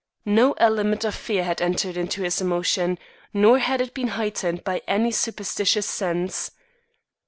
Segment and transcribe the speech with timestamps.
[0.25, 2.97] No element of fear had entered into his emotion;
[3.35, 6.49] nor had it been heightened by any superstitious sense.